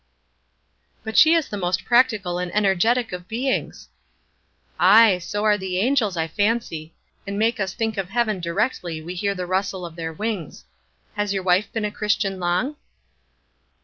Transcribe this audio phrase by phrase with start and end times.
[1.03, 3.89] "But she is the most practical and energetic of beings!"
[4.79, 6.95] "Ay, so are the angels, I fancy;
[7.27, 10.65] and make us think of heaven directly we hear the rustle of their wings.
[11.17, 12.77] Has your wife been a Christian long?"